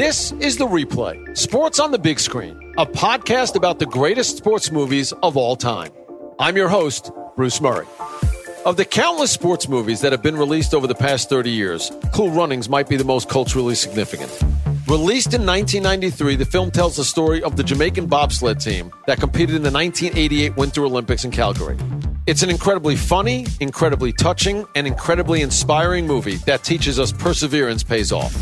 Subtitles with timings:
[0.00, 4.72] This is The Replay Sports on the Big Screen, a podcast about the greatest sports
[4.72, 5.92] movies of all time.
[6.38, 7.84] I'm your host, Bruce Murray.
[8.64, 12.30] Of the countless sports movies that have been released over the past 30 years, Cool
[12.30, 14.30] Runnings might be the most culturally significant.
[14.88, 19.54] Released in 1993, the film tells the story of the Jamaican bobsled team that competed
[19.54, 21.76] in the 1988 Winter Olympics in Calgary.
[22.26, 28.12] It's an incredibly funny, incredibly touching, and incredibly inspiring movie that teaches us perseverance pays
[28.12, 28.34] off.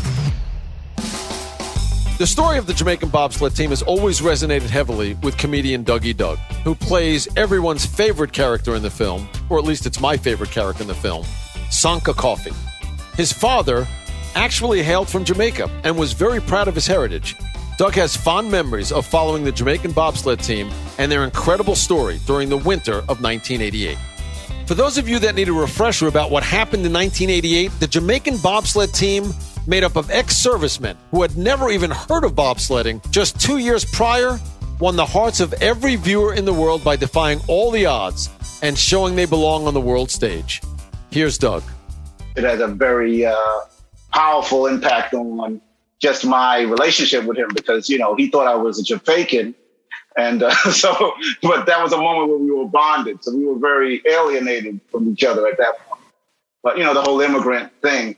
[2.19, 6.37] The story of the Jamaican bobsled team has always resonated heavily with comedian Dougie Doug,
[6.65, 10.81] who plays everyone's favorite character in the film, or at least it's my favorite character
[10.81, 11.25] in the film,
[11.69, 12.53] Sanka Coffie.
[13.15, 13.87] His father,
[14.35, 17.37] actually hailed from Jamaica and was very proud of his heritage.
[17.77, 22.49] Doug has fond memories of following the Jamaican bobsled team and their incredible story during
[22.49, 23.97] the winter of 1988.
[24.65, 28.37] For those of you that need a refresher about what happened in 1988, the Jamaican
[28.39, 29.33] bobsled team,
[29.69, 33.85] made up of ex servicemen who had never even heard of bobsledding, just two years
[33.85, 34.39] prior,
[34.79, 38.29] won the hearts of every viewer in the world by defying all the odds
[38.63, 40.61] and showing they belong on the world stage.
[41.11, 41.63] Here's Doug.
[42.35, 43.59] It has a very uh,
[44.11, 45.61] powerful impact on
[45.99, 49.53] just my relationship with him because you know he thought I was a Jamaican,
[50.17, 53.59] and uh, so but that was a moment where we were bonded, so we were
[53.59, 56.01] very alienated from each other at that point.
[56.63, 58.15] But you know the whole immigrant thing,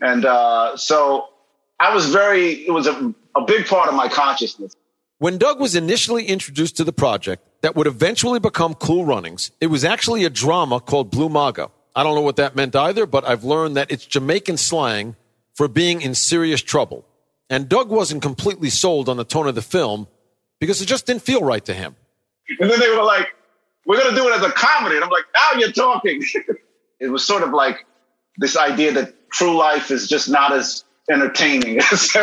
[0.00, 1.28] and uh, so
[1.80, 4.74] I was very it was a, a big part of my consciousness.
[5.18, 9.66] When Doug was initially introduced to the project that would eventually become Cool Runnings, it
[9.66, 11.70] was actually a drama called Blue Maga.
[11.96, 15.16] I don't know what that meant either, but I've learned that it's Jamaican slang
[15.54, 17.04] for being in serious trouble.
[17.50, 20.06] And Doug wasn't completely sold on the tone of the film
[20.60, 21.96] because it just didn't feel right to him.
[22.60, 23.26] And then they were like,
[23.86, 24.96] we're going to do it as a comedy.
[24.96, 26.22] And I'm like, now you're talking.
[27.00, 27.86] it was sort of like
[28.38, 32.16] this idea that true life is just not as entertaining as,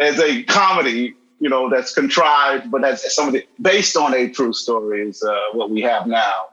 [0.00, 5.08] as a comedy, you know, that's contrived, but that's somebody based on a true story
[5.08, 6.46] is uh, what we have now.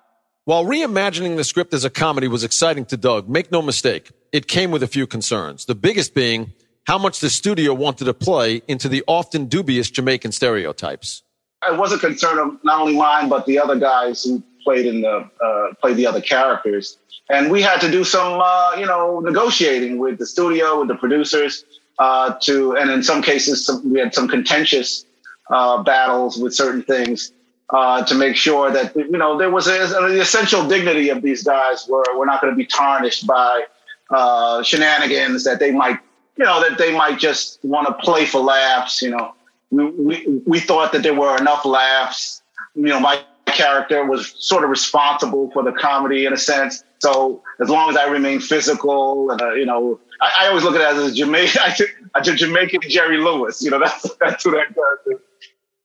[0.45, 4.47] While reimagining the script as a comedy was exciting to Doug, make no mistake, it
[4.47, 5.65] came with a few concerns.
[5.65, 6.51] The biggest being
[6.85, 11.23] how much the studio wanted to play into the often dubious Jamaican stereotypes.
[11.65, 15.01] It was a concern of not only mine, but the other guys who played in
[15.01, 16.97] the uh, played the other characters.
[17.33, 20.95] And we had to do some, uh, you know, negotiating with the studio, with the
[20.95, 21.65] producers,
[21.97, 25.05] uh, to, and in some cases, some, we had some contentious
[25.49, 27.33] uh, battles with certain things
[27.71, 31.43] uh, to make sure that you know there was a, the essential dignity of these
[31.43, 33.63] guys were we're not going to be tarnished by
[34.11, 35.99] uh, shenanigans that they might
[36.37, 39.01] you know that they might just want to play for laughs.
[39.01, 39.33] You know,
[39.71, 42.43] we, we we thought that there were enough laughs.
[42.75, 46.83] You know, my character was sort of responsible for the comedy in a sense.
[47.03, 50.79] So as long as I remain physical uh, you know, I, I, always look at
[50.79, 53.61] it as a Jamaican, a Jamaican Jerry Lewis.
[53.61, 55.21] You know, that's that's who that character.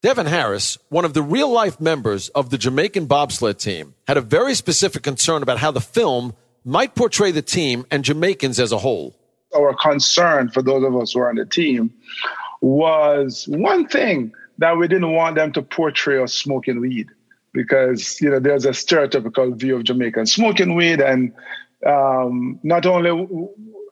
[0.01, 4.21] Devon Harris, one of the real life members of the Jamaican bobsled team, had a
[4.21, 8.77] very specific concern about how the film might portray the team and Jamaicans as a
[8.77, 9.13] whole.
[9.53, 11.93] Our concern for those of us who are on the team
[12.61, 17.09] was one thing that we didn't want them to portray us smoking weed
[17.53, 21.33] because you know there's a stereotypical view of Jamaicans smoking weed, and
[21.85, 23.49] um, not only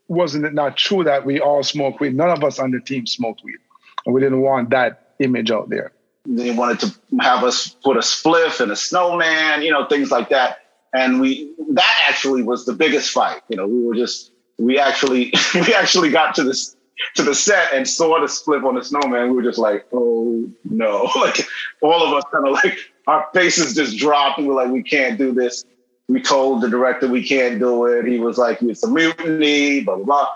[0.07, 3.05] wasn't it not true that we all smoke weed, none of us on the team
[3.05, 3.57] smoked weed,
[4.05, 5.91] and we didn't want that image out there.
[6.25, 10.29] They wanted to have us put a spliff and a snowman, you know, things like
[10.29, 10.59] that.
[10.93, 13.41] And we that actually was the biggest fight.
[13.49, 16.75] You know, we were just we actually we actually got to this
[17.15, 19.29] to the set and saw the spliff on the snowman.
[19.29, 21.09] We were just like, oh no.
[21.15, 21.39] like
[21.81, 25.17] all of us kind of like our faces just dropped and we're like, we can't
[25.17, 25.65] do this.
[26.07, 28.05] We told the director we can't do it.
[28.05, 30.29] He was like, it's a mutiny, blah blah blah.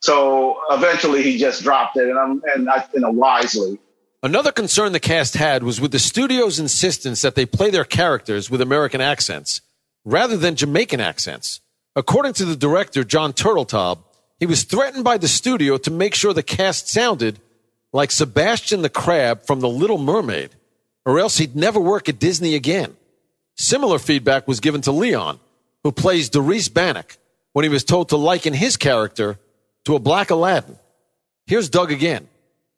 [0.00, 3.78] So eventually he just dropped it and I'm and I you know wisely.
[4.24, 8.48] Another concern the cast had was with the studio's insistence that they play their characters
[8.48, 9.60] with American accents
[10.04, 11.60] rather than Jamaican accents.
[11.94, 13.98] According to the director, Jon Turteltaub,
[14.38, 17.38] he was threatened by the studio to make sure the cast sounded
[17.92, 20.50] like Sebastian the Crab from The Little Mermaid,
[21.04, 22.96] or else he'd never work at Disney again.
[23.56, 25.38] Similar feedback was given to Leon,
[25.82, 27.16] who plays Derice Bannock,
[27.52, 29.38] when he was told to liken his character
[29.84, 30.78] to a black Aladdin.
[31.46, 32.28] Here's Doug again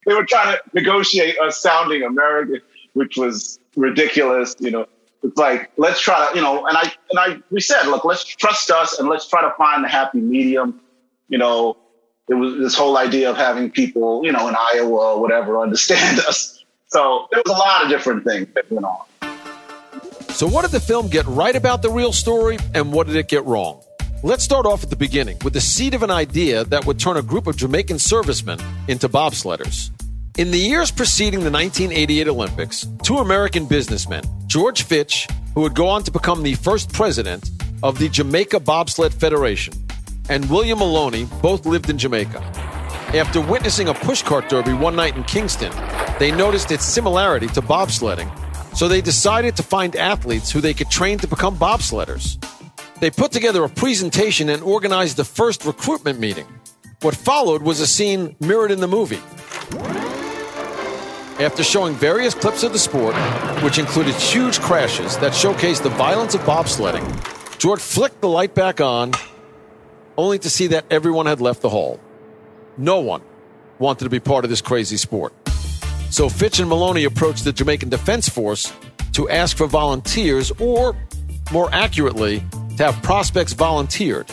[0.06, 2.60] they were trying to negotiate us sounding American,
[2.92, 4.54] which was ridiculous.
[4.58, 4.86] You know,
[5.22, 8.24] it's like let's try to, you know, and I and I we said, look, let's
[8.24, 10.80] trust us and let's try to find the happy medium.
[11.28, 11.76] You know,
[12.28, 16.18] it was this whole idea of having people, you know, in Iowa or whatever understand
[16.28, 16.53] us.
[16.94, 20.31] So there was a lot of different things that went on.
[20.31, 23.26] So, what did the film get right about the real story, and what did it
[23.26, 23.82] get wrong?
[24.23, 27.17] Let's start off at the beginning with the seed of an idea that would turn
[27.17, 29.91] a group of Jamaican servicemen into bobsledders.
[30.38, 35.88] In the years preceding the 1988 Olympics, two American businessmen, George Fitch, who would go
[35.88, 37.50] on to become the first president
[37.82, 39.75] of the Jamaica Bobsled Federation,
[40.29, 42.38] and William Maloney both lived in Jamaica.
[43.14, 45.73] After witnessing a pushcart derby one night in Kingston,
[46.19, 48.31] they noticed its similarity to bobsledding,
[48.76, 52.38] so they decided to find athletes who they could train to become bobsledders.
[53.00, 56.46] They put together a presentation and organized the first recruitment meeting.
[57.02, 59.20] What followed was a scene mirrored in the movie.
[61.43, 63.17] After showing various clips of the sport,
[63.62, 68.81] which included huge crashes that showcased the violence of bobsledding, George flicked the light back
[68.81, 69.12] on,
[70.17, 71.99] only to see that everyone had left the hall.
[72.78, 73.22] No one
[73.78, 75.34] wanted to be part of this crazy sport.
[76.14, 78.72] So Fitch and Maloney approached the Jamaican Defense Force
[79.14, 80.96] to ask for volunteers, or
[81.50, 82.40] more accurately,
[82.76, 84.31] to have prospects volunteered.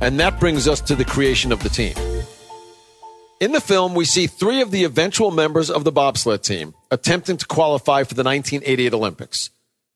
[0.00, 1.96] And that brings us to the creation of the team.
[3.40, 7.38] In the film, we see three of the eventual members of the bobsled team attempting
[7.38, 9.50] to qualify for the 1988 Olympics,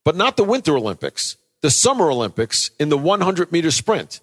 [0.05, 4.21] but not the Winter Olympics, the Summer Olympics in the 100 meter sprint.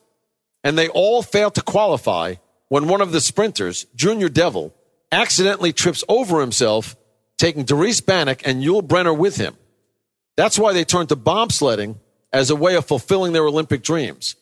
[0.65, 2.35] And they all fail to qualify
[2.67, 4.75] when one of the sprinters, Junior Bevil,
[5.13, 6.97] accidentally trips over himself,
[7.37, 9.55] taking Derice Bannock and Yul Brenner with him.
[10.35, 11.97] That's why they turned to bobsledding
[12.33, 14.35] as a way of fulfilling their Olympic dreams.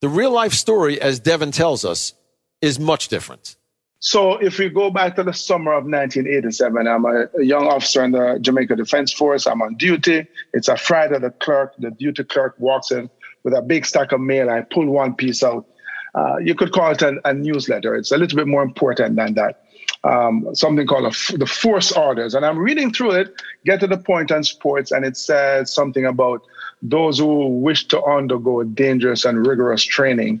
[0.00, 2.14] The real life story, as Devon tells us,
[2.62, 3.56] is much different.
[4.02, 8.12] So if we go back to the summer of 1987, I'm a, young officer in
[8.12, 9.46] the Jamaica Defense Force.
[9.46, 10.26] I'm on duty.
[10.54, 11.18] It's a Friday.
[11.18, 13.10] The clerk, the duty clerk, walks in
[13.44, 14.48] with a big stack of mail.
[14.48, 15.66] I pull one piece out.
[16.14, 17.94] Uh, you could call it a, newsletter.
[17.94, 19.64] It's a little bit more important than that.
[20.02, 22.34] Um, something called the Force Orders.
[22.34, 23.34] And I'm reading through it,
[23.66, 26.42] get to the point on sports, and it says something about
[26.80, 30.40] those who wish to undergo dangerous and rigorous training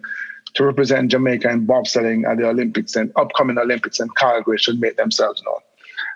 [0.54, 4.96] to represent Jamaica in bobsledding at the Olympics and upcoming Olympics in Calgary should make
[4.96, 5.60] themselves known.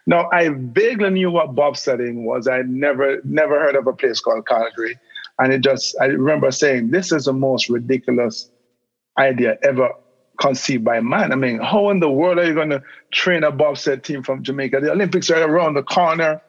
[0.07, 2.49] Now, I vaguely knew what bobsledding was.
[2.49, 4.99] I never never heard of a place called Calgary.
[5.39, 8.51] And it just, I remember saying, this is the most ridiculous
[9.19, 9.91] idea ever
[10.41, 11.33] conceived by man.
[11.33, 12.83] I mean, how in the world are you going to
[13.13, 14.81] train a bobsled team from Jamaica?
[14.81, 16.43] The Olympics are around the corner.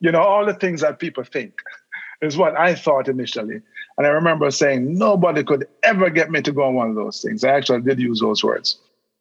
[0.00, 1.54] You know, all the things that people think
[2.22, 3.60] is what I thought initially.
[3.96, 7.22] And I remember saying, nobody could ever get me to go on one of those
[7.22, 7.44] things.
[7.44, 8.78] I actually did use those words.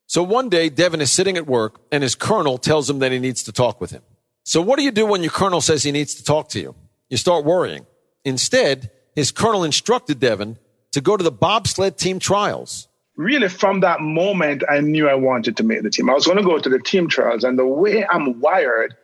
[0.08, 3.20] So one day, Devon is sitting at work and his colonel tells him that he
[3.20, 4.02] needs to talk with him.
[4.44, 6.76] So what do you do when your colonel says he needs to talk to you?
[7.10, 7.86] You start worrying.
[8.26, 10.58] Instead, his colonel instructed Devon
[10.92, 12.88] to go to the bobsled team trials.
[13.16, 16.10] Really, from that moment, I knew I wanted to make the team.
[16.10, 18.96] I was going to go to the team trials, and the way I'm wired,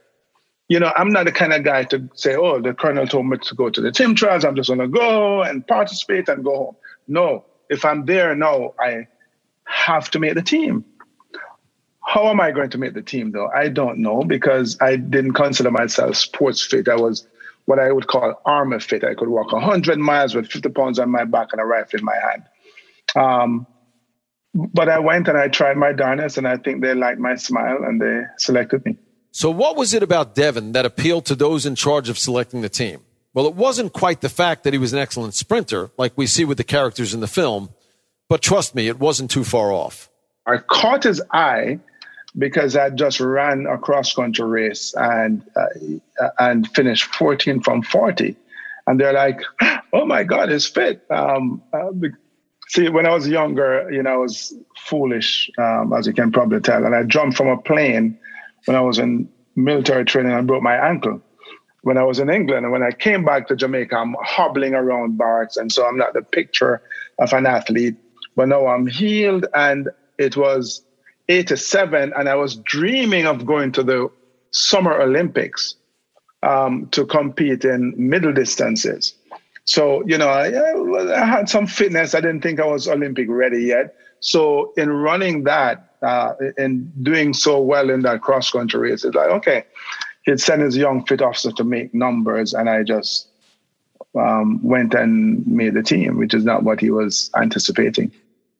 [0.67, 3.37] you know, I'm not the kind of guy to say, oh, the colonel told me
[3.37, 4.45] to go to the team trials.
[4.45, 6.75] I'm just going to go and participate and go home.
[7.07, 9.07] No, if I'm there now, I
[9.65, 10.85] have to make the team.
[12.03, 13.49] How am I going to make the team, though?
[13.49, 16.87] I don't know because I didn't consider myself sports fit.
[16.87, 17.27] I was
[17.65, 19.03] what I would call armor fit.
[19.03, 22.05] I could walk 100 miles with 50 pounds on my back and a rifle in
[22.05, 22.43] my hand.
[23.15, 23.67] Um,
[24.53, 27.83] but I went and I tried my darnest, and I think they liked my smile
[27.83, 28.97] and they selected me.
[29.31, 32.69] So, what was it about Devon that appealed to those in charge of selecting the
[32.69, 33.01] team?
[33.33, 36.45] Well, it wasn't quite the fact that he was an excellent sprinter, like we see
[36.45, 37.69] with the characters in the film,
[38.27, 40.09] but trust me, it wasn't too far off.
[40.47, 41.79] I caught his eye
[42.37, 48.35] because I just ran a cross country race and uh, and finished 14 from 40,
[48.87, 49.41] and they're like,
[49.93, 51.91] "Oh my God, he's fit." Um, uh,
[52.69, 56.61] see, when I was younger, you know, I was foolish, um, as you can probably
[56.61, 58.17] tell, and I jumped from a plane
[58.65, 61.21] when I was in military training, I broke my ankle.
[61.81, 65.17] When I was in England and when I came back to Jamaica, I'm hobbling around
[65.17, 65.55] barracks.
[65.57, 66.81] And so I'm not the picture
[67.19, 67.95] of an athlete.
[68.35, 70.83] But now I'm healed and it was
[71.29, 74.09] 87 and I was dreaming of going to the
[74.51, 75.75] Summer Olympics
[76.43, 79.13] um, to compete in middle distances.
[79.69, 80.47] So, you know, I,
[81.13, 82.15] I, had some fitness.
[82.15, 83.95] I didn't think I was Olympic ready yet.
[84.19, 89.03] So, in running that, uh, in doing so well in that cross country race.
[89.05, 89.65] It's like, okay,
[90.23, 93.27] he'd send his young fit officer to make numbers, and I just
[94.19, 98.11] um, went and made the team, which is not what he was anticipating.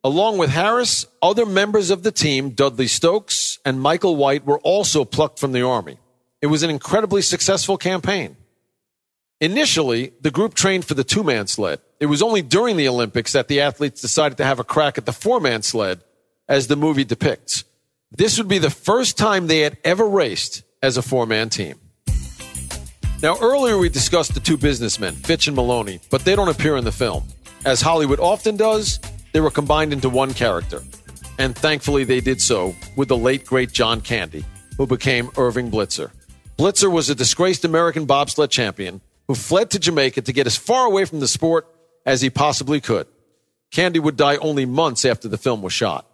[0.03, 5.05] Along with Harris, other members of the team, Dudley Stokes and Michael White, were also
[5.05, 5.97] plucked from the Army.
[6.39, 8.37] It was an incredibly successful campaign.
[9.41, 11.79] Initially, the group trained for the two man sled.
[12.01, 15.05] It was only during the Olympics that the athletes decided to have a crack at
[15.05, 16.01] the four man sled
[16.49, 17.63] as the movie depicts.
[18.11, 21.79] This would be the first time they had ever raced as a four man team.
[23.21, 26.83] Now, earlier we discussed the two businessmen, Fitch and Maloney, but they don't appear in
[26.83, 27.23] the film.
[27.65, 28.99] As Hollywood often does,
[29.31, 30.81] they were combined into one character.
[31.37, 34.43] And thankfully, they did so with the late, great John Candy,
[34.77, 36.11] who became Irving Blitzer.
[36.57, 40.87] Blitzer was a disgraced American bobsled champion who fled to Jamaica to get as far
[40.87, 41.67] away from the sport
[42.03, 43.05] as he possibly could.
[43.69, 46.07] Candy would die only months after the film was shot.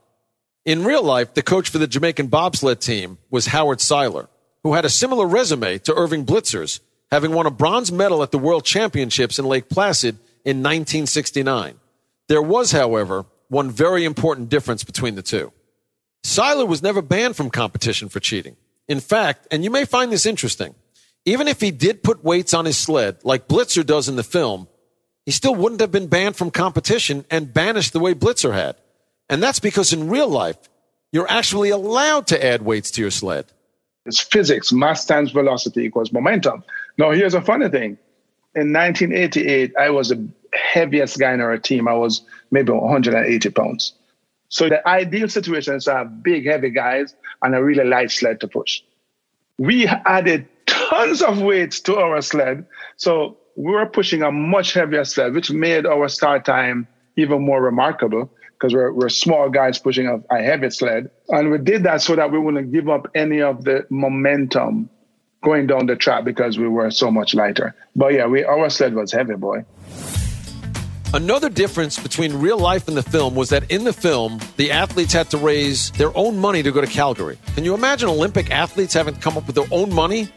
[0.66, 4.28] In real life, the coach for the Jamaican bobsled team was Howard Siler,
[4.64, 8.38] who had a similar resume to Irving Blitzer's, having won a bronze medal at the
[8.38, 11.76] World Championships in Lake Placid in 1969.
[12.28, 15.54] There was, however, one very important difference between the two.
[16.26, 18.58] Seiler was never banned from competition for cheating.
[18.90, 20.76] In fact, and you may find this interesting,
[21.26, 24.68] even if he did put weights on his sled, like Blitzer does in the film,
[25.26, 28.76] he still wouldn't have been banned from competition and banished the way Blitzer had.
[29.28, 30.58] And that's because in real life,
[31.12, 33.46] you're actually allowed to add weights to your sled.
[34.06, 34.72] It's physics.
[34.72, 36.64] Mass times velocity equals momentum.
[36.98, 37.98] Now, here's a funny thing.
[38.54, 41.88] In 1988, I was the heaviest guy in our team.
[41.88, 43.94] I was maybe 180 pounds.
[44.50, 48.42] So the ideal situation is to have big, heavy guys and a really light sled
[48.42, 48.82] to push.
[49.58, 50.48] We added
[50.90, 52.66] tons of weight to our sled.
[52.98, 57.62] So we were pushing a much heavier sled, which made our start time even more
[57.62, 61.10] remarkable because we're, we're small guys pushing a, a heavy sled.
[61.30, 64.90] And we did that so that we wouldn't give up any of the momentum
[65.44, 67.76] going down the track because we were so much lighter.
[67.96, 69.66] But yeah, we our sled was heavy, boy.
[71.14, 75.14] Another difference between real life and the film was that in the film, the athletes
[75.14, 77.38] had to raise their own money to go to Calgary.
[77.54, 80.28] Can you imagine Olympic athletes having to come up with their own money?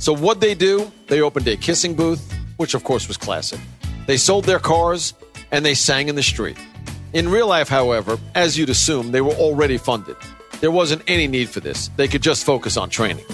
[0.00, 3.60] So what they do, they opened a kissing booth, which of course was classic.
[4.06, 5.12] They sold their cars
[5.52, 6.56] and they sang in the street.
[7.12, 10.16] In real life, however, as you'd assume, they were already funded.
[10.62, 11.88] There wasn't any need for this.
[11.96, 13.26] They could just focus on training.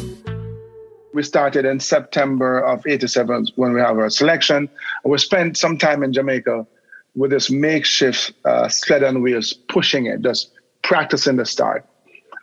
[1.14, 4.68] We started in September of 87 when we have our selection.
[5.04, 6.66] We spent some time in Jamaica
[7.14, 10.50] with this makeshift uh, sled and wheels, pushing it, just
[10.82, 11.86] practicing the start.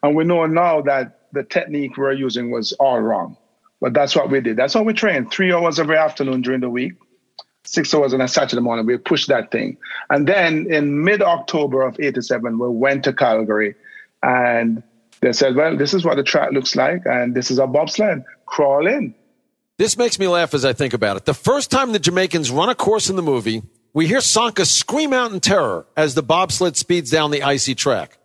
[0.01, 3.35] And we know now that the technique we're using was all wrong.
[3.83, 4.55] But that's what we did.
[4.55, 5.29] That's how we trained.
[5.29, 6.93] Three hours every afternoon during the week,
[7.65, 8.85] six hours on a Saturday morning.
[8.85, 9.75] We pushed that thing.
[10.09, 13.75] And then in mid October of 87, we went to Calgary
[14.23, 14.83] and
[15.19, 17.01] they said, well, this is what the track looks like.
[17.03, 18.23] And this is a bobsled.
[18.45, 19.13] Crawl in.
[19.77, 21.25] This makes me laugh as I think about it.
[21.25, 23.63] The first time the Jamaicans run a course in the movie,
[23.93, 28.17] we hear Sanka scream out in terror as the bobsled speeds down the icy track.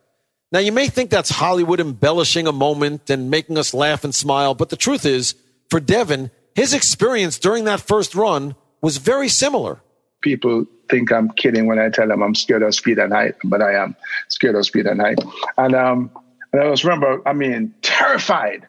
[0.53, 4.55] Now, you may think that's Hollywood embellishing a moment and making us laugh and smile,
[4.55, 5.35] but the truth is,
[5.71, 9.81] for Devon, his experience during that first run was very similar.
[10.21, 13.63] People think I'm kidding when I tell them I'm scared of speed and height, but
[13.63, 13.95] I am
[14.29, 15.19] scared of speed and height.
[15.57, 16.11] And, um,
[16.53, 18.69] and I just remember, I mean, terrified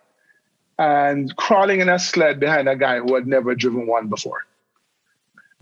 [0.77, 4.45] and crawling in a sled behind a guy who had never driven one before.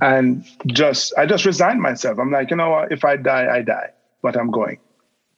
[0.02, 2.20] And just, I just resigned myself.
[2.20, 2.92] I'm like, you know what?
[2.92, 3.92] If I die, I die,
[4.22, 4.80] but I'm going.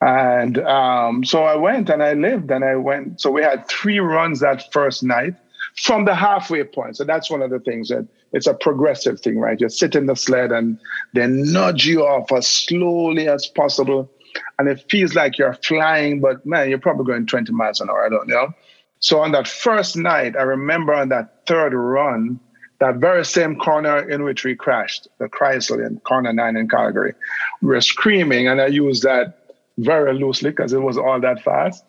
[0.01, 3.21] And um, so I went and I lived and I went.
[3.21, 5.35] So we had three runs that first night
[5.81, 6.97] from the halfway point.
[6.97, 9.59] So that's one of the things that it's a progressive thing, right?
[9.59, 10.77] You sit in the sled and
[11.13, 14.09] they nudge you off as slowly as possible.
[14.57, 18.05] And it feels like you're flying, but man, you're probably going 20 miles an hour.
[18.05, 18.53] I don't know.
[18.99, 22.39] So on that first night, I remember on that third run,
[22.79, 27.13] that very same corner in which we crashed, the Kreisel in corner nine in Calgary,
[27.61, 31.83] we were screaming, and I used that very loosely because it was all that fast.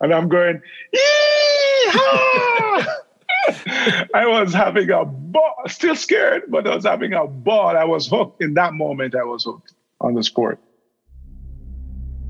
[0.00, 0.60] And I'm going,
[4.14, 7.76] I was having a ball, still scared, but I was having a ball.
[7.76, 8.42] I was hooked.
[8.42, 10.58] In that moment, I was hooked on the sport.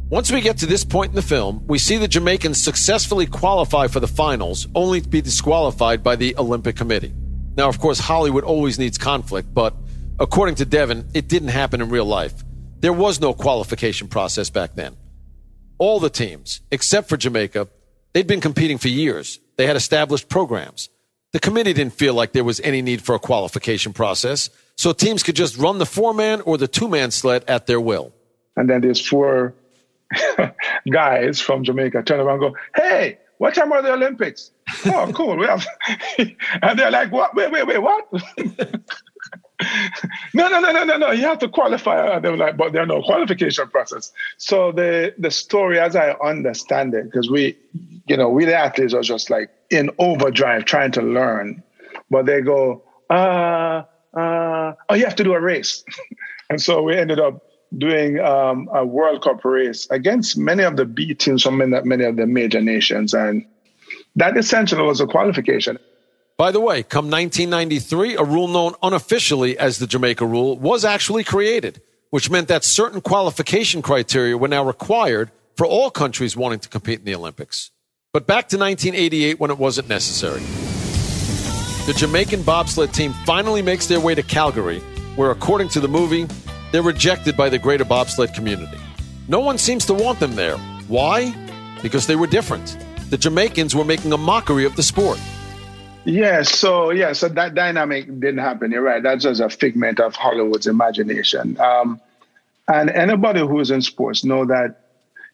[0.09, 3.89] Once we get to this point in the film, we see the Jamaicans successfully qualify
[3.89, 7.13] for the finals, only to be disqualified by the Olympic Committee.
[7.57, 9.75] Now, of course, Hollywood always needs conflict, but
[10.21, 12.45] according to Devon, it didn't happen in real life.
[12.79, 14.97] There was no qualification process back then.
[15.79, 17.67] All the teams, except for Jamaica,
[18.13, 19.41] they'd been competing for years.
[19.57, 20.89] They had established programs.
[21.37, 25.23] The committee didn't feel like there was any need for a qualification process, so teams
[25.23, 28.15] could just run the four man or the two man sled at their will.
[28.57, 29.53] And then there's four
[30.91, 34.51] guys from Jamaica turn around and go, Hey, what time are the Olympics?
[34.87, 35.37] oh, cool.
[35.37, 35.67] We have,
[36.63, 37.35] and they're like, what?
[37.35, 38.09] Wait, wait, wait, what?
[40.35, 41.11] no, no, no, no, no, no.
[41.13, 42.19] You have to qualify.
[42.19, 44.13] They were like, but there are no qualification process.
[44.37, 47.57] So the the story, as I understand it, because we,
[48.07, 51.63] you know, we the athletes are just like in overdrive trying to learn,
[52.11, 53.83] but they go, uh,
[54.15, 55.85] uh, oh, you have to do a race,
[56.51, 57.43] and so we ended up
[57.79, 62.05] doing um, a World Cup race against many of the B teams from many, many
[62.05, 63.45] of the major nations, and
[64.17, 65.79] that essentially was a qualification.
[66.39, 71.25] By the way, come 1993, a rule known unofficially as the Jamaica Rule was actually
[71.25, 71.81] created.
[72.11, 77.01] which meant that certain qualification criteria were now required for all countries wanting to compete
[77.01, 77.71] in the Olympics.
[78.13, 80.41] But back to 1988 when it wasn't necessary.
[81.87, 84.81] The Jamaican bobsled team finally makes their way to Calgary,
[85.17, 86.27] where, according to the movie,
[86.73, 88.79] they're rejected by the greater bobsled community.
[89.29, 90.57] No one seems to want them there.
[90.89, 91.35] Why?
[91.83, 92.79] Because they were different.
[93.11, 95.19] The Jamaicans were making a mockery of the sport.
[96.07, 98.71] Yeah, so yeah, so that dynamic didn't happen.
[98.71, 99.03] You're right.
[99.03, 101.59] That's just a figment of Hollywood's imagination.
[101.59, 102.01] Um,
[102.69, 104.83] and anybody who's in sports know that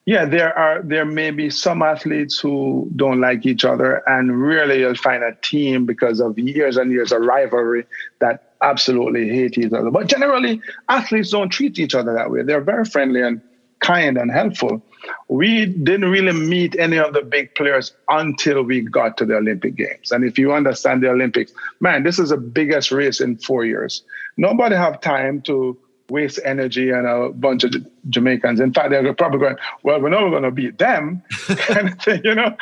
[0.06, 4.80] yeah, there are there may be some athletes who don't like each other, and really
[4.80, 7.84] you'll find a team because of years and years of rivalry
[8.20, 9.90] that absolutely hate each other.
[9.90, 12.42] But generally, athletes don't treat each other that way.
[12.42, 13.42] They're very friendly and
[13.82, 14.82] kind and helpful.
[15.28, 19.74] We didn't really meet any of the big players until we got to the Olympic
[19.74, 20.12] Games.
[20.12, 24.04] And if you understand the Olympics, man, this is the biggest race in four years.
[24.36, 25.76] Nobody have time to
[26.08, 27.74] waste energy and a bunch of
[28.10, 28.60] Jamaicans.
[28.60, 32.20] In fact, they're probably going, well, we're never going to beat them, kind of thing,
[32.22, 32.54] you know.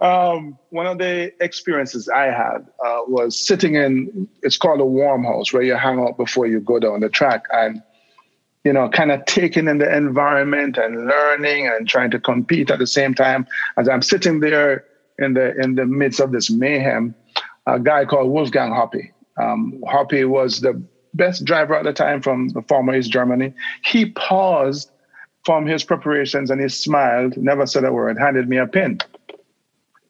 [0.00, 5.24] Um, one of the experiences I had uh, was sitting in, it's called a warm
[5.24, 7.44] house, where you hang out before you go down the track.
[7.50, 7.82] And,
[8.68, 12.78] you know, kind of taking in the environment and learning and trying to compete at
[12.78, 13.46] the same time.
[13.78, 14.84] As I'm sitting there
[15.18, 17.14] in the in the midst of this mayhem,
[17.66, 19.10] a guy called Wolfgang Hoppe.
[19.38, 20.74] Um, Hoppe was the
[21.14, 23.54] best driver at the time from the former East Germany.
[23.86, 24.90] He paused
[25.46, 28.98] from his preparations and he smiled, never said a word, handed me a pin,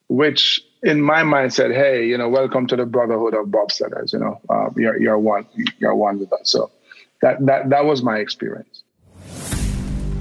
[0.08, 4.12] which in my mind said, "Hey, you know, welcome to the brotherhood of bobsledders.
[4.12, 5.46] You know, uh, you're you're one,
[5.78, 6.72] you're one with us." So
[7.22, 8.82] that that that was my experience.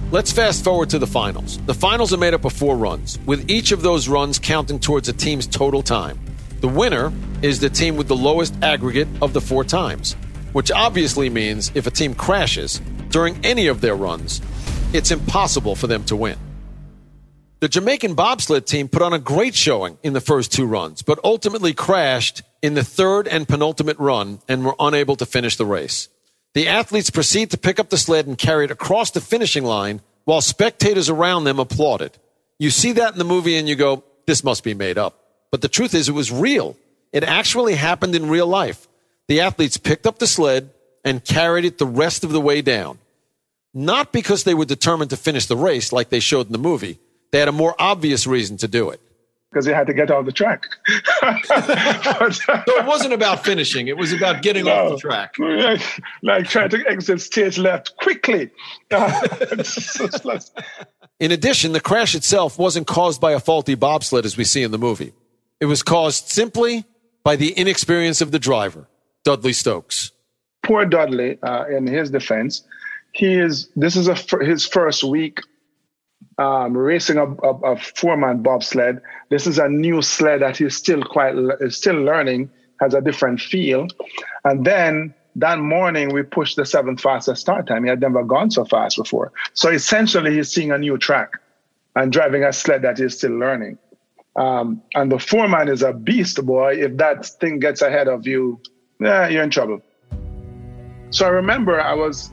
[0.10, 1.60] Let's fast forward to the finals.
[1.66, 5.10] The finals are made up of four runs, with each of those runs counting towards
[5.10, 6.18] a team's total time.
[6.62, 7.12] The winner
[7.42, 10.16] is the team with the lowest aggregate of the four times
[10.58, 14.42] which obviously means if a team crashes during any of their runs,
[14.92, 16.36] it's impossible for them to win.
[17.60, 21.20] The Jamaican bobsled team put on a great showing in the first two runs, but
[21.24, 26.10] ultimately crashed in the third and penultimate run and were unable to finish the race.
[26.58, 30.02] The athletes proceed to pick up the sled and carry it across the finishing line
[30.26, 32.18] while spectators around them applauded.
[32.58, 35.20] You see that in the movie and you go, this must be made up.
[35.52, 36.76] But the truth is, it was real.
[37.14, 38.88] It actually happened in real life
[39.28, 40.72] the athletes picked up the sled
[41.06, 42.98] and carried it the rest of the way down.
[43.76, 46.98] Not because they were determined to finish the race like they showed in the movie.
[47.32, 49.00] They had a more obvious reason to do it.
[49.50, 50.66] Because he had to get off the track.
[50.88, 50.94] so
[51.56, 55.36] it wasn't about finishing, it was about getting no, off the track.
[56.24, 58.52] Like trying to exit stage left quickly.
[61.20, 64.72] in addition, the crash itself wasn't caused by a faulty bobsled as we see in
[64.72, 65.14] the movie.
[65.60, 66.86] It was caused simply
[67.24, 68.88] by the inexperience of the driver.
[69.24, 70.12] Dudley Stokes.
[70.64, 72.64] Poor Dudley, uh, in his defense,
[73.14, 73.70] he is.
[73.76, 75.42] This is a, his first week
[76.38, 79.02] um, racing a, a, a four-man bobsled.
[79.30, 82.50] This is a new sled that he's still quite is still learning,
[82.80, 83.88] has a different feel.
[84.44, 87.84] And then that morning we pushed the seventh fastest start time.
[87.84, 89.32] He had never gone so fast before.
[89.54, 91.32] So essentially, he's seeing a new track
[91.96, 93.78] and driving a sled that he's still learning.
[94.36, 96.76] Um, and the four-man is a beast, boy.
[96.76, 98.62] If that thing gets ahead of you,
[99.00, 99.82] yeah, you're in trouble.
[101.10, 102.32] So I remember I was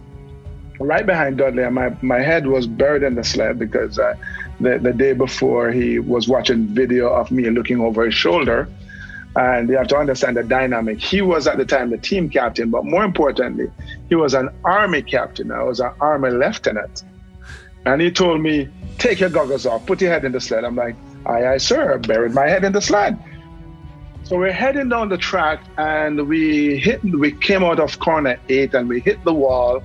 [0.81, 4.15] right behind Dudley, and my, my head was buried in the sled because uh,
[4.61, 8.69] the, the day before he was watching video of me looking over his shoulder.
[9.37, 11.01] And you have to understand the dynamic.
[11.01, 13.69] He was at the time the team captain, but more importantly,
[14.09, 15.51] he was an army captain.
[15.51, 17.03] I was an army lieutenant.
[17.85, 20.65] And he told me, take your goggles off, put your head in the sled.
[20.65, 20.95] I'm like,
[21.27, 21.99] aye, aye, sir.
[21.99, 23.19] Buried my head in the sled.
[24.23, 28.73] So we're heading down the track and we hit, we came out of corner eight
[28.73, 29.83] and we hit the wall.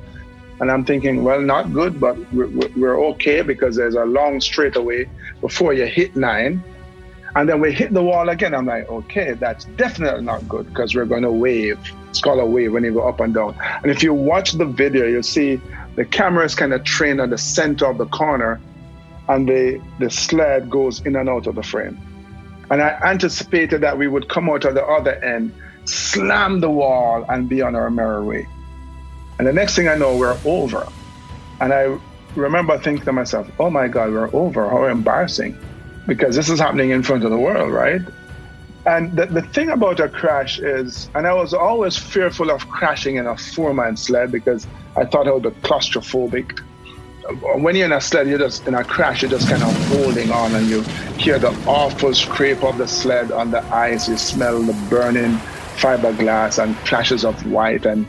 [0.60, 5.10] And I'm thinking, well, not good, but we're, we're okay because there's a long straightaway
[5.42, 6.64] before you hit nine.
[7.36, 8.54] And then we hit the wall again.
[8.54, 11.80] I'm like, okay, that's definitely not good because we're going to wave.
[12.10, 13.56] It's called a wave when you go up and down.
[13.84, 15.62] And if you watch the video, you'll see
[15.96, 18.60] the camera is kind of trained on the center of the corner
[19.30, 22.00] and the, the sled goes in and out of the frame.
[22.72, 25.54] And I anticipated that we would come out of the other end,
[25.86, 28.48] slam the wall, and be on our merry way.
[29.40, 30.88] And the next thing I know, we're over.
[31.60, 31.98] And I
[32.36, 34.70] remember thinking to myself, oh my God, we're over.
[34.70, 35.58] How embarrassing.
[36.06, 38.02] Because this is happening in front of the world, right?
[38.86, 43.18] And the, the thing about a crash is, and I was always fearful of crashing
[43.18, 46.60] in a four man sled because I thought I would be claustrophobic
[47.34, 50.32] when you're in a sled, you're just in a crash, you're just kind of holding
[50.32, 50.82] on and you
[51.18, 54.10] hear the awful scrape of the sled on the ice.
[54.10, 55.38] You smell the burning
[55.78, 57.86] fiberglass and flashes of white.
[57.86, 58.08] And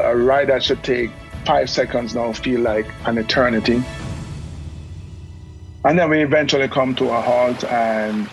[0.00, 1.10] a ride that should take
[1.44, 3.82] five seconds now feel like an eternity.
[5.84, 8.26] And then we eventually come to a halt and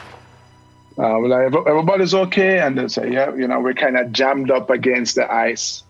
[0.97, 2.59] uh, we're like, everybody's okay.
[2.59, 5.83] And they say, yeah, you know, we're kind of jammed up against the ice,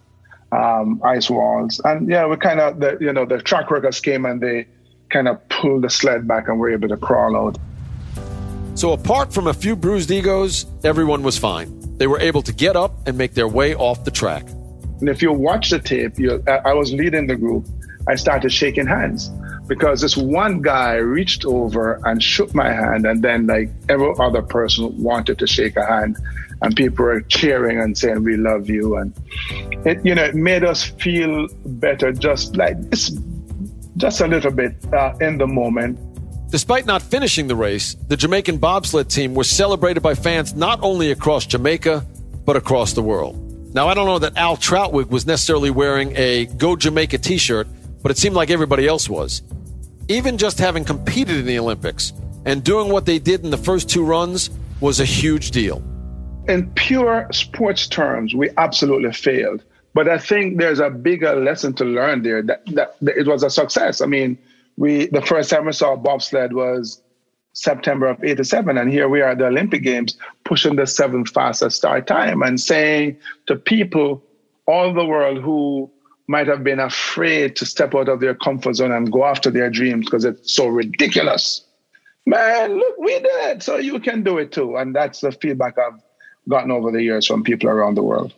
[0.52, 1.82] um, ice walls.
[1.84, 4.68] And yeah, we kind of, the, you know, the track workers came and they
[5.10, 7.58] kind of pulled the sled back and we're able to crawl out.
[8.76, 11.98] So apart from a few bruised egos, everyone was fine.
[11.98, 14.46] They were able to get up and make their way off the track.
[15.00, 17.66] And if you watch the tape, you, I was leading the group.
[18.08, 19.32] I started shaking hands
[19.68, 24.42] because this one guy reached over and shook my hand, and then like every other
[24.42, 26.18] person wanted to shake a hand,
[26.62, 29.14] and people were cheering and saying, "We love you," and
[29.86, 33.18] it you know it made us feel better, just like this,
[33.98, 36.00] just a little bit uh, in the moment.
[36.52, 41.12] Despite not finishing the race, the Jamaican bobsled team was celebrated by fans not only
[41.12, 42.06] across Jamaica,
[42.46, 43.45] but across the world.
[43.76, 47.68] Now, I don't know that Al Trautwig was necessarily wearing a Go Jamaica t shirt,
[48.02, 49.44] but it seemed like everybody else was.
[50.08, 52.14] Even just having competed in the Olympics
[52.46, 55.84] and doing what they did in the first two runs was a huge deal.
[56.48, 59.62] In pure sports terms, we absolutely failed.
[59.94, 63.44] But I think there's a bigger lesson to learn there that, that, that it was
[63.44, 64.00] a success.
[64.00, 64.38] I mean,
[64.78, 67.02] we the first time we saw bobsled was
[67.56, 68.78] September of 87.
[68.78, 72.60] And here we are at the Olympic Games pushing the seventh fastest start time and
[72.60, 74.22] saying to people
[74.68, 75.90] all the world who
[76.28, 79.70] might have been afraid to step out of their comfort zone and go after their
[79.70, 81.64] dreams because it's so ridiculous.
[82.26, 83.64] Man, look, we did it.
[83.64, 84.76] So you can do it too.
[84.76, 86.00] And that's the feedback I've
[86.50, 88.34] gotten over the years from people around the world.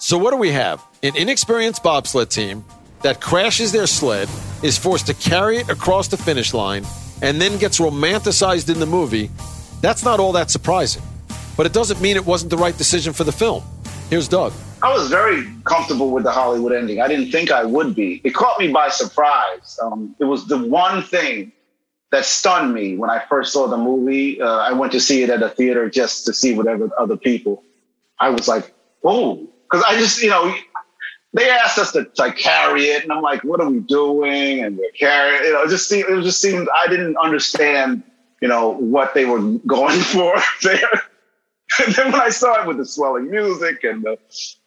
[0.00, 0.84] So, what do we have?
[1.02, 2.64] An inexperienced bobsled team
[3.02, 4.28] that crashes their sled,
[4.62, 6.84] is forced to carry it across the finish line,
[7.22, 9.30] and then gets romanticized in the movie.
[9.80, 11.02] That's not all that surprising.
[11.56, 13.62] But it doesn't mean it wasn't the right decision for the film.
[14.10, 14.52] Here's Doug.
[14.82, 17.00] I was very comfortable with the Hollywood ending.
[17.00, 18.20] I didn't think I would be.
[18.22, 19.78] It caught me by surprise.
[19.82, 21.52] Um, it was the one thing
[22.10, 24.40] that stunned me when I first saw the movie.
[24.40, 27.64] Uh, I went to see it at a theater just to see whatever other people.
[28.20, 28.72] I was like,
[29.04, 30.54] "Oh," because I just, you know,
[31.34, 34.78] they asked us to like carry it, and I'm like, "What are we doing?" And
[34.78, 35.44] we're carrying.
[35.44, 38.02] You know, it just seemed, it just seemed I didn't understand,
[38.40, 41.02] you know, what they were going for there.
[41.84, 44.18] and then when I saw it with the swelling music and the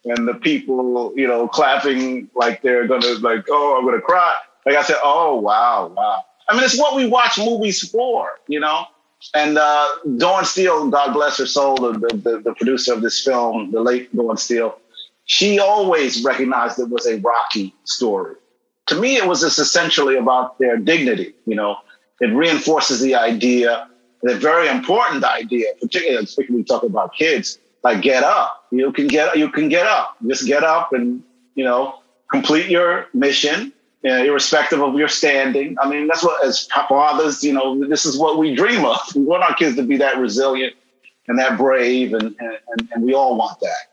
[0.04, 4.34] and the people, you know, clapping like they're gonna like, oh, I'm gonna cry.
[4.64, 6.24] Like I said, oh wow, wow.
[6.48, 8.86] I mean, it's what we watch movies for, you know.
[9.34, 13.70] And uh, Dawn Steel, God bless her soul, the, the, the producer of this film,
[13.70, 14.78] the late Dawn Steel,
[15.24, 18.36] she always recognized it was a rocky story.
[18.86, 21.34] To me, it was just essentially about their dignity.
[21.46, 21.76] You know,
[22.20, 23.88] it reinforces the idea
[24.22, 28.66] the very important idea, particularly when we talk about kids, like get up.
[28.70, 30.16] You can get you can get up.
[30.26, 31.22] Just get up and
[31.54, 31.96] you know
[32.30, 35.76] complete your mission, you know, irrespective of your standing.
[35.80, 38.98] I mean, that's what as fathers, you know, this is what we dream of.
[39.14, 40.74] We want our kids to be that resilient
[41.28, 43.91] and that brave, and and, and we all want that.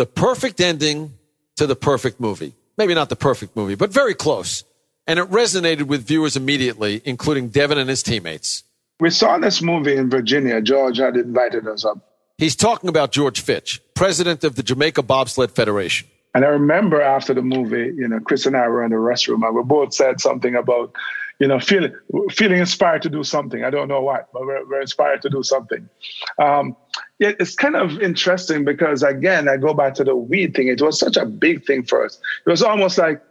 [0.00, 1.12] The perfect ending
[1.56, 2.54] to the perfect movie.
[2.78, 4.64] Maybe not the perfect movie, but very close.
[5.06, 8.64] And it resonated with viewers immediately, including Devon and his teammates.
[8.98, 10.62] We saw this movie in Virginia.
[10.62, 11.98] George had invited us up.
[12.38, 16.08] He's talking about George Fitch, president of the Jamaica Bobsled Federation.
[16.34, 19.46] And I remember after the movie, you know, Chris and I were in the restroom
[19.46, 20.94] and we both said something about,
[21.40, 21.92] you know, feeling
[22.30, 23.64] feeling inspired to do something.
[23.64, 25.90] I don't know what, but we're, we're inspired to do something.
[26.38, 26.74] Um,
[27.20, 30.68] yeah, it's kind of interesting because again, I go back to the weed thing.
[30.68, 32.18] It was such a big thing for us.
[32.46, 33.22] It was almost like,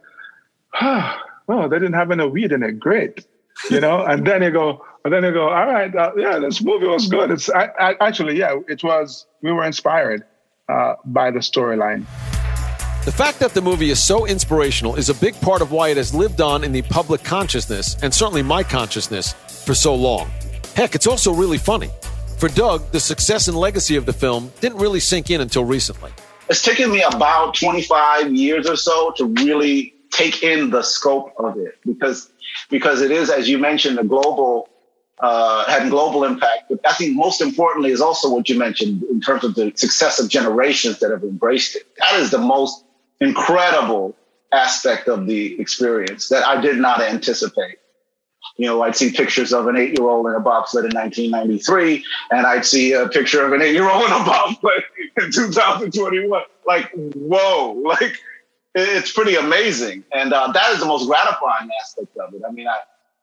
[0.80, 1.16] oh,
[1.48, 2.78] oh they didn't have any weed in it.
[2.78, 3.26] Great,
[3.68, 4.04] you know.
[4.06, 7.08] and then you go, and then you go, all right, uh, yeah, this movie was
[7.08, 7.32] good.
[7.32, 9.26] It's I, I, actually, yeah, it was.
[9.42, 10.24] We were inspired
[10.68, 12.06] uh, by the storyline.
[13.04, 15.96] The fact that the movie is so inspirational is a big part of why it
[15.96, 19.32] has lived on in the public consciousness and certainly my consciousness
[19.64, 20.30] for so long.
[20.76, 21.90] Heck, it's also really funny.
[22.40, 26.10] For Doug, the success and legacy of the film didn't really sink in until recently.
[26.48, 31.58] It's taken me about 25 years or so to really take in the scope of
[31.58, 32.30] it because
[32.70, 34.70] because it is, as you mentioned, a global
[35.18, 36.70] uh, had global impact.
[36.70, 40.18] But I think most importantly is also what you mentioned in terms of the success
[40.18, 41.94] of generations that have embraced it.
[41.98, 42.86] That is the most
[43.20, 44.16] incredible
[44.50, 47.76] aspect of the experience that I did not anticipate.
[48.56, 52.04] You know, I'd see pictures of an eight year old in a bobsled in 1993,
[52.30, 54.82] and I'd see a picture of an eight year old in a bobsled
[55.16, 56.42] in 2021.
[56.66, 58.18] Like, whoa, like
[58.74, 60.04] it's pretty amazing.
[60.12, 62.42] And uh, that is the most gratifying aspect of it.
[62.46, 62.78] I mean, I,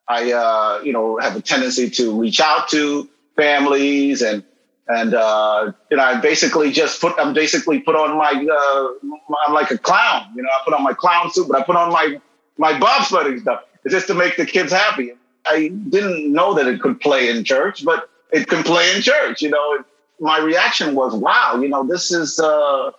[0.10, 4.44] I, uh, you know, have a tendency to reach out to families and
[4.90, 9.08] and uh, you know, I basically just put I'm basically put on my uh,
[9.46, 10.32] I'm like a clown.
[10.36, 12.22] You know, I put on my clown suit, but I put on my
[12.58, 15.12] my bobsledding stuff just to make the kids happy.
[15.45, 19.41] I didn't know that it could play in church, but it can play in church.
[19.41, 19.84] You know,
[20.19, 22.91] my reaction was, wow, you know, this is uh,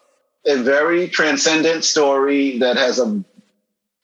[0.46, 3.22] a very transcendent story that has a,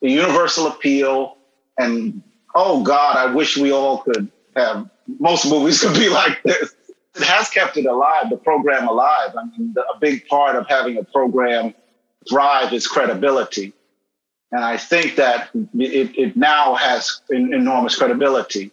[0.02, 1.36] a universal appeal.
[1.78, 2.22] And
[2.54, 6.74] oh God, I wish we all could have most movies could be like this.
[7.16, 9.30] It has kept it alive, the program alive.
[9.38, 11.72] I mean, the, a big part of having a program
[12.28, 13.72] thrive is credibility.
[14.54, 18.70] And I think that it, it now has enormous credibility.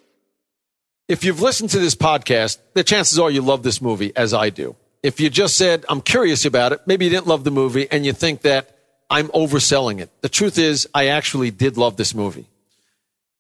[1.08, 4.52] If you've listened to this podcast, the chances are you love this movie as I
[4.52, 4.76] do.
[5.02, 8.06] If you just said, I'm curious about it, maybe you didn't love the movie and
[8.06, 8.78] you think that
[9.10, 10.12] I'm overselling it.
[10.22, 12.48] The truth is, I actually did love this movie.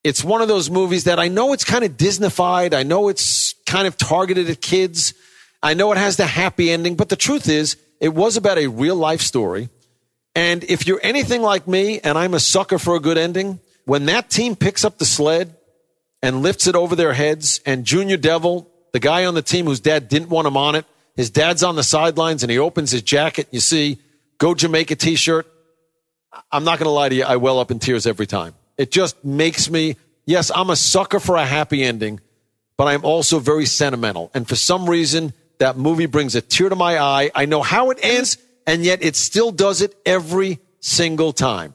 [0.03, 2.73] It's one of those movies that I know it's kind of Disneyfied.
[2.73, 5.13] I know it's kind of targeted at kids.
[5.61, 8.65] I know it has the happy ending, but the truth is, it was about a
[8.65, 9.69] real life story.
[10.35, 14.05] And if you're anything like me, and I'm a sucker for a good ending, when
[14.05, 15.55] that team picks up the sled
[16.21, 19.79] and lifts it over their heads, and Junior Bevil, the guy on the team whose
[19.79, 23.01] dad didn't want him on it, his dad's on the sidelines and he opens his
[23.01, 23.47] jacket.
[23.51, 23.99] You see,
[24.37, 25.47] go Jamaica t shirt.
[26.51, 28.53] I'm not going to lie to you, I well up in tears every time.
[28.77, 32.21] It just makes me, yes, I'm a sucker for a happy ending,
[32.77, 34.31] but I'm also very sentimental.
[34.33, 37.31] And for some reason, that movie brings a tear to my eye.
[37.35, 38.37] I know how it ends,
[38.71, 41.73] and yet it still does it every single time.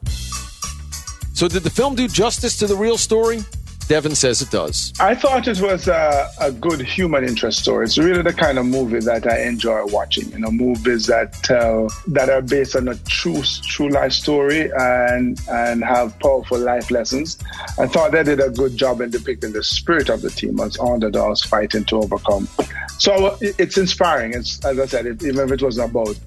[1.35, 3.41] So, did the film do justice to the real story?
[3.87, 4.91] Devon says it does.
[4.99, 7.85] I thought it was a, a, good human interest story.
[7.85, 10.29] It's really the kind of movie that I enjoy watching.
[10.31, 15.39] You know, movies that tell that are based on a true true life story and
[15.49, 17.37] and have powerful life lessons.
[17.79, 20.77] I thought they did a good job in depicting the spirit of the team as
[20.79, 22.49] underdogs fighting to overcome.
[22.97, 24.33] So uh, it's inspiring.
[24.33, 26.17] It's as I said, it, even if it wasn't about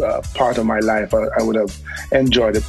[0.00, 1.76] uh, part of my life, I, I would have
[2.12, 2.64] enjoyed it.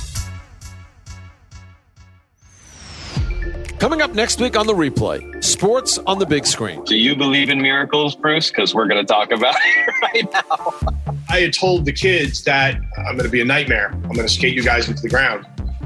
[3.79, 6.83] Coming up next week on the replay, sports on the big screen.
[6.83, 8.49] Do you believe in miracles, Bruce?
[8.49, 11.13] Because we're going to talk about it right now.
[11.29, 13.91] I had told the kids that I'm going to be a nightmare.
[13.93, 15.45] I'm going to skate you guys into the ground.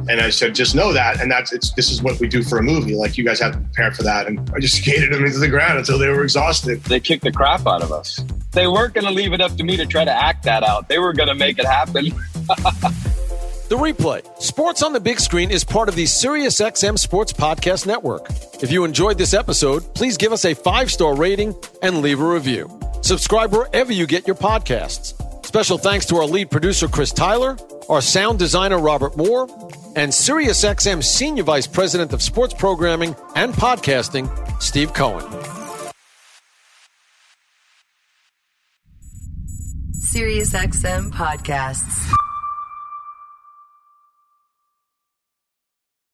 [0.10, 1.22] And I said, just know that.
[1.22, 2.96] And that's it's this is what we do for a movie.
[2.96, 4.26] Like you guys have to prepare for that.
[4.26, 6.84] And I just skated them into the ground until they were exhausted.
[6.86, 8.24] They kicked the crap out of us.
[8.54, 10.88] They weren't going to leave it up to me to try to act that out.
[10.88, 12.12] They were going to make it happen.
[13.70, 18.28] The replay, Sports on the Big Screen, is part of the SiriusXM Sports Podcast Network.
[18.62, 22.28] If you enjoyed this episode, please give us a five star rating and leave a
[22.28, 22.70] review.
[23.02, 25.16] Subscribe wherever you get your podcasts.
[25.44, 27.58] Special thanks to our lead producer, Chris Tyler,
[27.90, 29.48] our sound designer, Robert Moore,
[29.96, 34.30] and SiriusXM Senior Vice President of Sports Programming and Podcasting,
[34.62, 35.63] Steve Cohen.
[40.14, 42.23] SiriusXM Podcasts.